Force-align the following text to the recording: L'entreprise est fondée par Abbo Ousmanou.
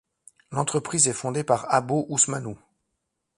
L'entreprise 0.49 1.07
est 1.07 1.13
fondée 1.13 1.43
par 1.43 1.71
Abbo 1.71 2.07
Ousmanou. 2.09 2.57